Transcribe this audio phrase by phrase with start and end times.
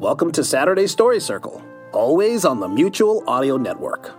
[0.00, 4.16] Welcome to Saturday Story Circle, always on the Mutual Audio Network.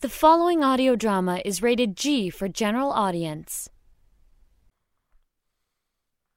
[0.00, 3.70] The following audio drama is rated G for general audience.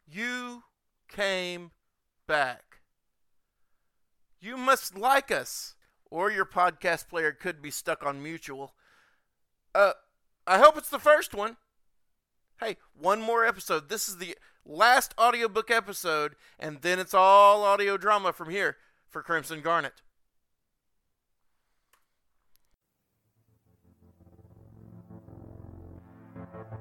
[0.07, 0.61] You
[1.09, 1.71] came
[2.27, 2.81] back.
[4.39, 5.73] You must like us,
[6.09, 8.73] or your podcast player could be stuck on mutual.
[9.75, 9.93] Uh,
[10.45, 11.57] I hope it's the first one.
[12.59, 13.89] Hey, one more episode.
[13.89, 14.35] This is the
[14.65, 18.77] last audiobook episode, and then it's all audio drama from here
[19.09, 20.01] for Crimson Garnet.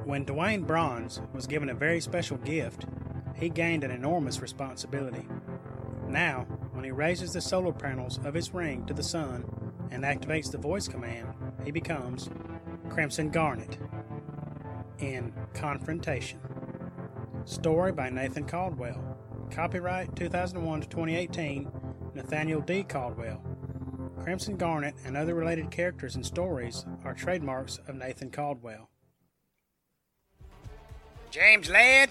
[0.05, 2.87] When Dwayne Bronze was given a very special gift,
[3.35, 5.27] he gained an enormous responsibility.
[6.07, 9.45] Now, when he raises the solar panels of his ring to the sun
[9.91, 11.27] and activates the voice command,
[11.65, 12.29] he becomes
[12.91, 13.79] Crimson Garnet
[14.99, 16.39] in Confrontation.
[17.47, 19.17] Story by Nathan Caldwell.
[19.51, 21.71] Copyright 2001 to 2018,
[22.15, 22.83] Nathaniel D.
[22.83, 23.43] Caldwell.
[24.23, 28.91] Crimson Garnet and other related characters and stories are trademarks of Nathan Caldwell.
[31.31, 32.11] James Ladd,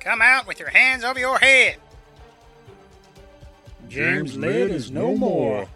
[0.00, 1.76] come out with your hands over your head.
[3.88, 5.66] James Lead is no more.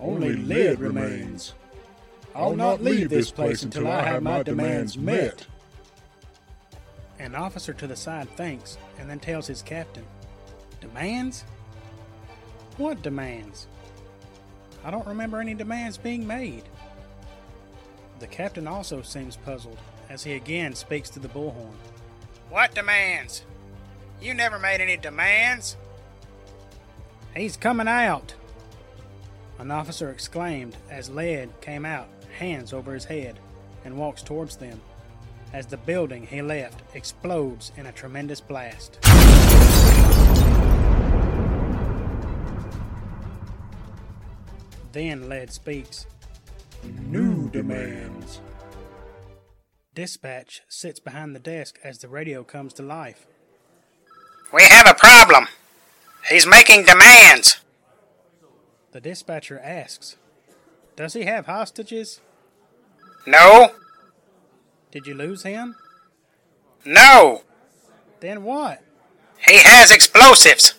[0.00, 1.54] Only lead remains.
[2.34, 5.46] I'll not leave this place until I have my demands met.
[7.18, 10.04] An officer to the side thinks and then tells his captain,
[10.80, 11.44] Demands?
[12.76, 13.68] What demands?
[14.84, 16.64] I don't remember any demands being made.
[18.18, 19.78] The captain also seems puzzled
[20.10, 21.74] as he again speaks to the bullhorn.
[22.50, 23.44] What demands?
[24.20, 25.76] You never made any demands.
[27.36, 28.32] He's coming out!
[29.58, 32.08] An officer exclaimed as Led came out,
[32.38, 33.40] hands over his head,
[33.84, 34.80] and walks towards them,
[35.52, 38.98] as the building he left explodes in a tremendous blast.
[44.92, 46.06] Then Led speaks.
[46.84, 48.40] New demands.
[49.92, 53.26] Dispatch sits behind the desk as the radio comes to life.
[54.52, 55.48] We have a problem.
[56.28, 57.60] He's making demands.
[58.92, 60.16] The dispatcher asks,
[60.96, 62.20] Does he have hostages?
[63.26, 63.72] No,
[64.90, 65.76] Did you lose him?
[66.84, 67.42] no.
[68.20, 68.82] Then what?
[69.46, 70.74] He has explosives.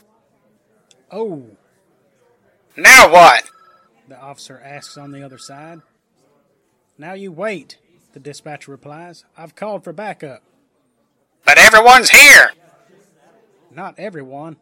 [1.11, 1.45] Oh,
[2.75, 3.43] Now what?
[4.07, 5.81] the officer asks on the other side.
[6.97, 7.77] Now you wait,
[8.13, 9.25] the dispatcher replies.
[9.37, 10.41] I've called for backup.
[11.43, 12.51] But everyone's here.
[13.71, 14.57] Not everyone.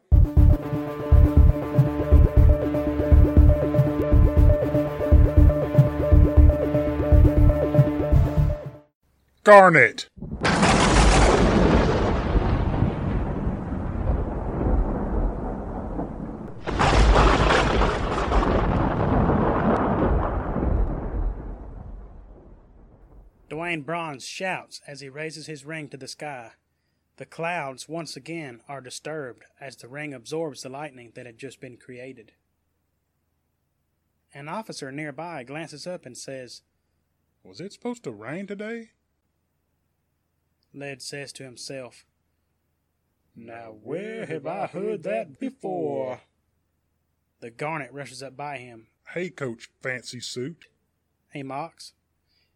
[9.44, 10.08] Garnet.
[23.50, 26.52] Dwayne Bronze shouts as he raises his ring to the sky.
[27.18, 31.62] The clouds once again are disturbed as the ring absorbs the lightning that had just
[31.62, 32.32] been created.
[34.34, 36.64] An officer nearby glances up and says,
[37.44, 38.92] Was it supposed to rain today?
[40.74, 42.04] Led says to himself,
[43.36, 46.22] Now where have I heard that before?
[47.42, 48.88] The Garnet rushes up by him.
[49.14, 50.66] Hey, Coach Fancy Suit.
[51.32, 51.94] He mocks.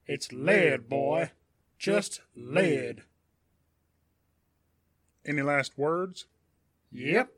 [0.07, 1.31] It's lead, boy.
[1.77, 3.03] Just lead.
[5.27, 6.25] Any last words?
[6.91, 7.29] Yep.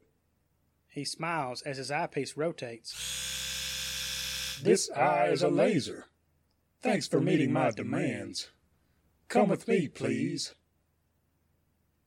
[0.89, 2.93] He smiles as his eyepiece rotates.
[4.63, 6.05] This eye is a laser.
[6.81, 8.51] Thanks for meeting my demands.
[9.27, 10.53] Come with me, please.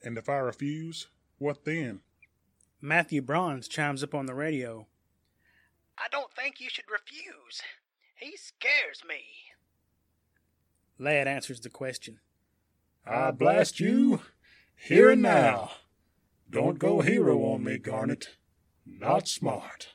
[0.03, 2.00] And if I refuse, what then?
[2.81, 4.86] Matthew Bronze chimes up on the radio.
[5.98, 7.62] I don't think you should refuse.
[8.15, 9.22] He scares me.
[10.98, 12.21] Lad answers the question.
[13.06, 14.21] I blast you
[14.82, 15.70] here and now.
[16.50, 18.36] Don't go hero on me, Garnet.
[18.84, 19.94] Not smart.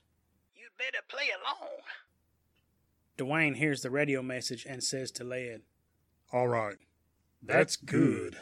[0.56, 1.82] You'd better play along.
[3.18, 5.62] Dwayne hears the radio message and says to Lad.
[6.32, 6.78] All right.
[7.44, 8.38] That's good.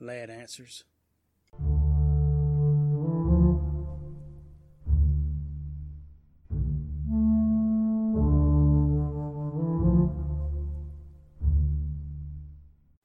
[0.00, 0.84] Lad answers.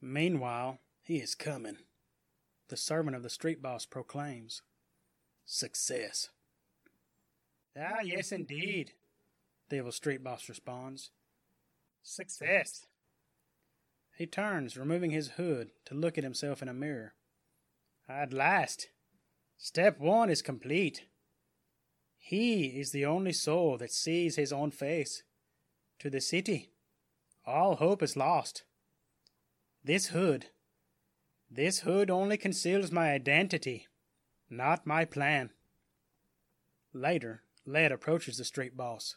[0.01, 1.77] Meanwhile, he is coming.
[2.73, 4.63] The servant of the street boss proclaims.
[5.45, 6.29] Success.
[7.77, 8.93] Ah, yes, indeed.
[9.69, 11.11] the evil street boss responds.
[12.01, 12.87] Success.
[14.17, 17.13] He turns, removing his hood to look at himself in a mirror.
[18.09, 18.89] At last,
[19.55, 21.03] step one is complete.
[22.17, 25.21] He is the only soul that sees his own face.
[25.99, 26.71] To the city,
[27.45, 28.63] all hope is lost.
[29.83, 30.47] This hood,
[31.55, 33.87] this hood only conceals my identity,
[34.49, 35.51] not my plan.
[36.93, 39.15] Later, Led approaches the street boss.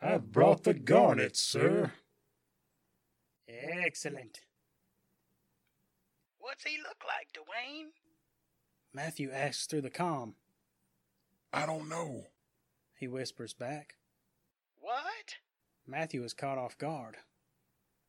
[0.00, 1.92] I've brought the garnet, sir.
[3.48, 4.40] Excellent.
[6.38, 7.88] What's he look like, Dwayne?
[8.92, 10.34] Matthew asks through the com.
[11.52, 12.26] I don't know.
[12.94, 13.94] He whispers back.
[14.78, 15.36] What?
[15.86, 17.16] Matthew is caught off guard.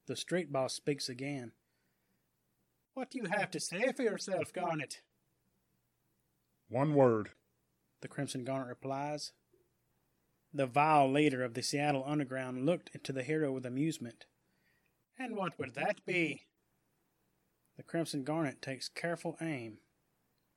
[0.07, 1.53] The street boss speaks again.
[2.95, 5.01] What do you have to say for yourself, Garnet?
[6.69, 7.31] One word.
[7.99, 9.33] The Crimson Garnet replies.
[10.53, 14.23] The vile leader of the Seattle Underground looked into the hero with amusement.
[15.19, 16.43] And what would that be?
[17.75, 19.79] The Crimson Garnet takes careful aim.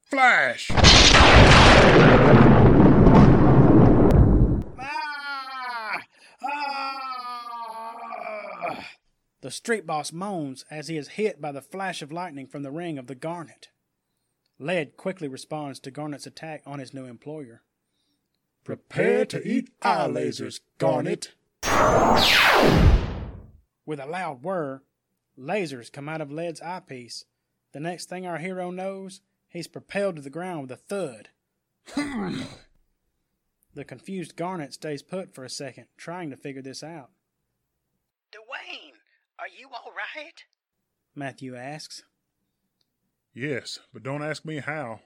[0.01, 0.71] Flash!
[0.71, 0.85] Ah!
[6.41, 6.89] Ah!
[9.41, 12.73] The street boss moans as he is hit by the flash of lightning from the
[12.73, 13.69] ring of the Garnet.
[14.59, 17.63] Led quickly responds to Garnet's attack on his new employer.
[18.65, 21.35] Prepare to eat eye lasers, Garnet.
[23.87, 24.83] With a loud whir,
[25.39, 27.25] lasers come out of Led's eyepiece.
[27.73, 31.29] The next thing our hero knows, he's propelled to the ground with a thud.
[33.75, 37.11] the confused Garnet stays put for a second, trying to figure this out.
[39.39, 40.45] Dwayne, are you all right?
[41.15, 42.03] Matthew asks.
[43.35, 45.01] Yes, but don't ask me how.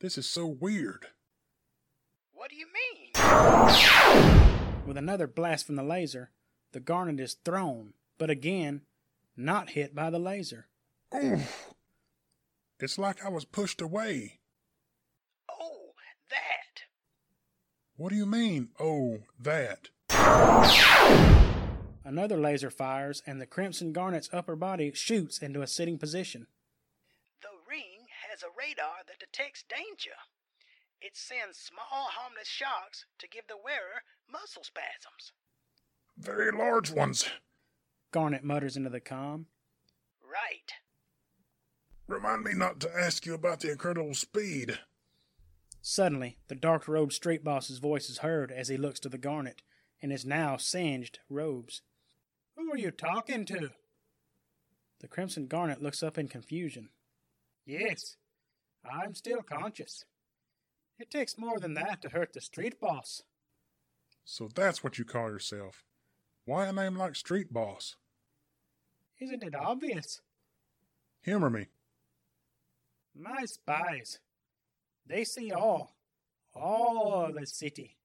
[0.00, 1.06] This is so weird.
[2.32, 3.12] What do you mean?
[4.86, 6.30] With another blast from the laser,
[6.72, 8.82] the Garnet is thrown, but again,
[9.36, 10.68] not hit by the laser.
[11.14, 11.74] Oof.
[12.78, 14.40] It's like I was pushed away.
[15.50, 15.92] Oh,
[16.30, 16.82] that.
[17.96, 19.88] What do you mean, oh, that?
[22.06, 26.46] Another laser fires, and the Crimson Garnet's upper body shoots into a sitting position.
[27.42, 30.14] The ring has a radar that detects danger.
[31.00, 35.32] It sends small, harmless shocks to give the wearer muscle spasms.
[36.16, 37.28] Very large ones.
[38.12, 39.46] Garnet mutters into the com.
[40.22, 40.74] Right.
[42.06, 44.78] Remind me not to ask you about the incredible speed.
[45.82, 49.62] Suddenly, the dark robed street boss's voice is heard as he looks to the Garnet
[50.00, 51.82] in his now singed robes.
[52.56, 53.70] Who are you talking to?
[55.00, 56.88] The Crimson Garnet looks up in confusion.
[57.66, 58.16] Yes,
[58.84, 60.04] I'm still conscious.
[60.98, 63.22] It takes more than that to hurt the street boss.
[64.24, 65.84] So that's what you call yourself.
[66.46, 67.96] Why a name like Street Boss?
[69.20, 70.20] Isn't it obvious?
[71.22, 71.66] Humor me.
[73.14, 74.18] My spies.
[75.06, 75.96] They see all,
[76.54, 77.96] all of the city,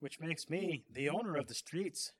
[0.00, 2.12] which makes me the owner of the streets.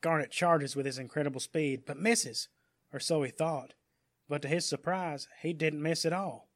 [0.00, 2.48] Garnet charges with his incredible speed, but misses,
[2.92, 3.74] or so he thought.
[4.28, 6.48] But to his surprise, he didn't miss at all.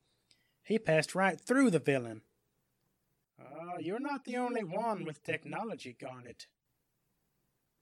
[0.63, 2.23] He passed right through the villain.
[3.41, 6.47] Uh, you're not the only one with technology, Garnet.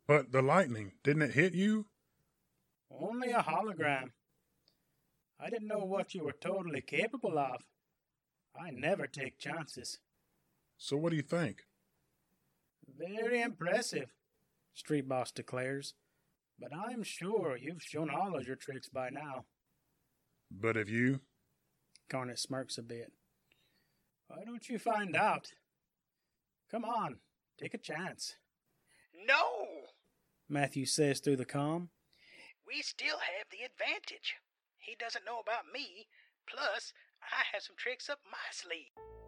[0.07, 1.87] But the lightning, didn't it hit you?
[2.91, 4.11] Only a hologram.
[5.39, 7.63] I didn't know what you were totally capable of.
[8.59, 9.99] I never take chances.
[10.77, 11.63] So what do you think?
[12.99, 14.11] Very impressive,
[14.75, 15.95] Street Boss declares.
[16.59, 19.47] But I'm sure you've shown all of your tricks by now.
[20.51, 21.21] But have you?
[22.11, 23.13] Garnet smirks a bit.
[24.29, 25.49] Why don't you find out?
[26.71, 27.17] Come on,
[27.59, 28.37] take a chance.
[29.27, 29.89] No!
[30.49, 31.91] Matthew says through the com.
[32.67, 34.35] We still have the advantage.
[34.79, 36.07] He doesn't know about me,
[36.49, 39.20] plus, I have some tricks up my sleeve.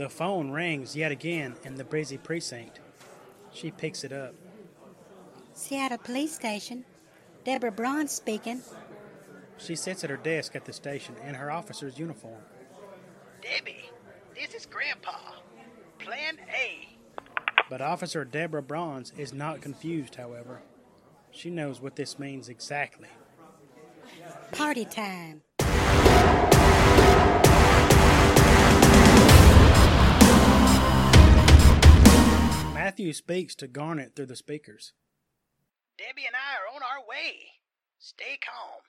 [0.00, 2.80] The phone rings yet again in the Breezy precinct.
[3.52, 4.34] She picks it up.
[5.52, 6.86] Seattle Police Station.
[7.44, 8.62] Deborah Braun speaking.
[9.58, 12.40] She sits at her desk at the station in her officer's uniform.
[13.42, 13.90] Debbie,
[14.34, 15.18] this is Grandpa.
[15.98, 16.96] Plan A.
[17.68, 20.62] But Officer Deborah Bronze is not confused, however.
[21.30, 23.08] She knows what this means exactly.
[24.52, 25.42] Party time.
[32.90, 34.94] Matthew speaks to Garnet through the speakers.
[35.96, 37.52] Debbie and I are on our way.
[38.00, 38.80] Stay calm.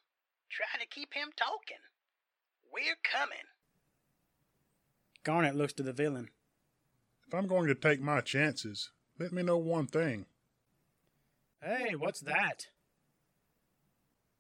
[0.50, 1.77] Try to keep him talking.
[2.74, 3.46] We're coming.
[5.24, 6.29] Garnet looks to the villain.
[7.27, 8.89] If I'm going to take my chances,
[9.20, 10.25] let me know one thing.
[11.62, 12.70] Hey, what's that?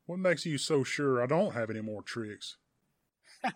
[0.07, 2.57] What makes you so sure I don't have any more tricks?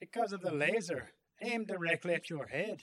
[0.00, 2.82] because of the laser aimed directly at your head.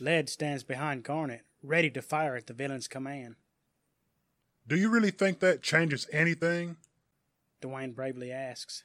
[0.00, 3.36] Led stands behind Garnet, ready to fire at the villain's command.
[4.66, 6.78] Do you really think that changes anything?
[7.60, 8.84] Dwayne bravely asks.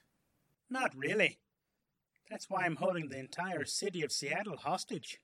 [0.70, 1.40] Not really.
[2.30, 5.22] That's why I'm holding the entire city of Seattle hostage.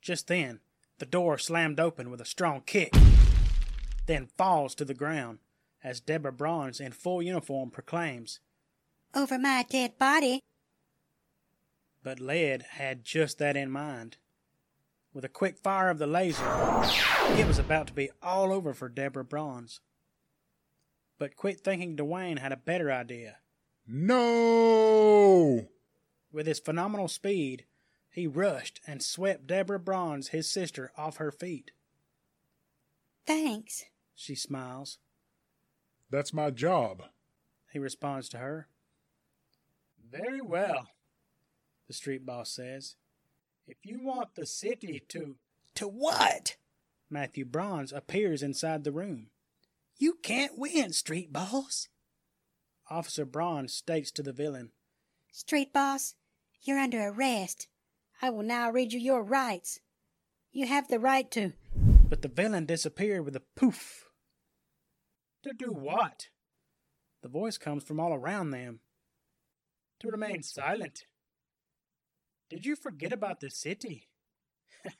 [0.00, 0.60] Just then,
[0.98, 2.92] the door slammed open with a strong kick,
[4.06, 5.40] then falls to the ground
[5.84, 8.40] as Deborah Bronze in full uniform proclaims,
[9.14, 10.40] Over my dead body.
[12.02, 14.16] But Led had just that in mind.
[15.14, 16.42] With a quick fire of the laser,
[17.36, 19.80] it was about to be all over for Deborah Bronze.
[21.18, 23.36] But quick thinking Dwayne had a better idea.
[23.86, 25.68] No!
[26.32, 27.66] With his phenomenal speed,
[28.10, 31.72] he rushed and swept Deborah Bronze, his sister, off her feet.
[33.26, 33.84] Thanks.
[34.14, 34.98] She smiles.
[36.10, 37.04] That's my job.
[37.72, 38.68] He responds to her.
[40.10, 40.88] Very well,
[41.86, 42.96] the street boss says.
[43.66, 45.36] If you want the city to.
[45.76, 46.56] To what?
[47.08, 49.28] Matthew Bronze appears inside the room.
[49.98, 51.88] You can't win, street boss.
[52.90, 54.72] Officer Bronze states to the villain
[55.30, 56.14] Street boss,
[56.62, 57.68] you're under arrest.
[58.20, 59.80] I will now read you your rights.
[60.52, 61.52] You have the right to.
[61.74, 64.04] But the villain disappeared with a poof.
[65.44, 66.28] To do what?
[67.22, 68.80] The voice comes from all around them.
[70.00, 71.04] To remain silent.
[72.52, 74.10] Did you forget about the city?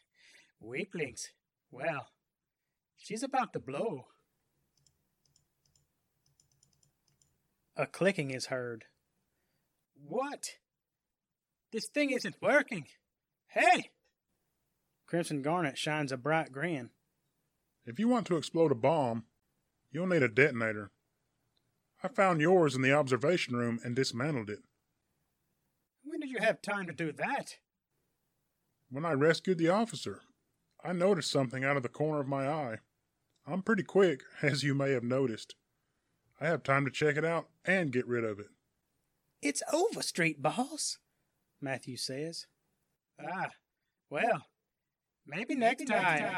[0.58, 1.28] Weaklings.
[1.70, 2.06] Well,
[2.96, 4.06] she's about to blow.
[7.76, 8.86] A clicking is heard.
[10.02, 10.52] What?
[11.72, 12.86] This thing isn't working.
[13.48, 13.90] Hey!
[15.06, 16.88] Crimson Garnet shines a bright grin.
[17.84, 19.24] If you want to explode a bomb,
[19.90, 20.90] you'll need a detonator.
[22.02, 24.60] I found yours in the observation room and dismantled it.
[26.32, 27.58] When did you have time to do that?
[28.90, 30.22] When I rescued the officer,
[30.82, 32.76] I noticed something out of the corner of my eye.
[33.46, 35.56] I'm pretty quick, as you may have noticed.
[36.40, 38.46] I have time to check it out and get rid of it.
[39.42, 40.96] It's over, street boss,
[41.60, 42.46] Matthew says.
[43.20, 43.50] Ah,
[44.08, 44.46] well,
[45.26, 46.32] maybe next time.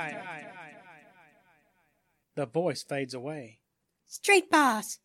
[2.34, 3.60] The voice fades away.
[4.08, 4.98] Street boss,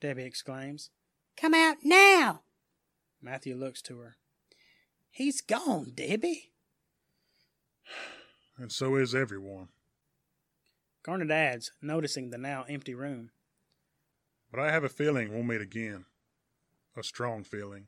[0.00, 0.90] Debbie exclaims.
[1.36, 2.42] Come out now.
[3.20, 4.16] Matthew looks to her.
[5.10, 6.50] He's gone, Debbie.
[8.56, 9.68] And so is everyone.
[11.02, 13.30] Garnet adds, noticing the now empty room.
[14.50, 16.06] But I have a feeling we'll meet again.
[16.96, 17.86] A strong feeling.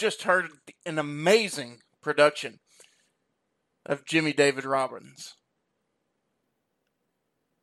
[0.00, 0.48] Just heard
[0.86, 2.58] an amazing production
[3.84, 5.34] of Jimmy David Robbins.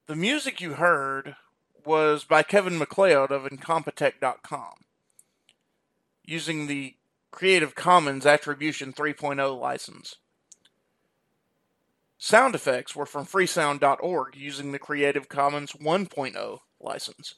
[0.05, 1.35] The music you heard
[1.83, 4.73] was by Kevin MacLeod of Incompetech.com
[6.23, 6.93] using the
[7.31, 10.17] Creative Commons Attribution 3.0 license.
[12.19, 17.33] Sound effects were from freesound.org using the Creative Commons 1.0 license.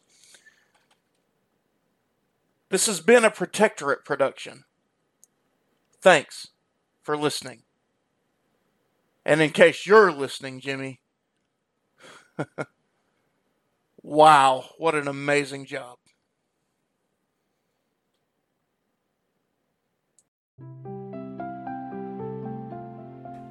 [2.68, 4.66] This has been a Protectorate production.
[6.02, 6.48] Thanks
[7.04, 7.64] for listening.
[9.26, 11.02] And in case you're listening, Jimmy,
[14.02, 15.98] wow, what an amazing job.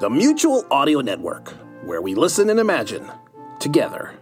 [0.00, 3.10] The Mutual Audio Network, where we listen and imagine
[3.58, 4.14] together.